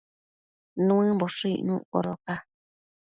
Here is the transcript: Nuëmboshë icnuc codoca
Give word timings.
Nuëmboshë 0.85 1.47
icnuc 1.57 1.83
codoca 1.91 2.35